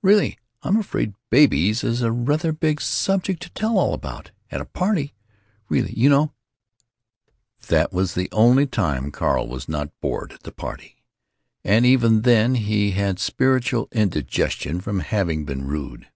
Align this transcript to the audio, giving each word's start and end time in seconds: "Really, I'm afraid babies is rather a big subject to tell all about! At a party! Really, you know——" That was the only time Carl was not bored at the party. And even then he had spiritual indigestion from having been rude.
"Really, 0.00 0.38
I'm 0.62 0.78
afraid 0.78 1.12
babies 1.28 1.84
is 1.84 2.02
rather 2.02 2.48
a 2.48 2.52
big 2.54 2.80
subject 2.80 3.42
to 3.42 3.50
tell 3.50 3.76
all 3.78 3.92
about! 3.92 4.30
At 4.50 4.62
a 4.62 4.64
party! 4.64 5.12
Really, 5.68 5.92
you 5.92 6.08
know——" 6.08 6.32
That 7.68 7.92
was 7.92 8.14
the 8.14 8.30
only 8.32 8.66
time 8.66 9.10
Carl 9.12 9.46
was 9.46 9.68
not 9.68 9.92
bored 10.00 10.32
at 10.32 10.44
the 10.44 10.50
party. 10.50 10.96
And 11.62 11.84
even 11.84 12.22
then 12.22 12.54
he 12.54 12.92
had 12.92 13.18
spiritual 13.18 13.90
indigestion 13.92 14.80
from 14.80 15.00
having 15.00 15.44
been 15.44 15.66
rude. 15.66 16.08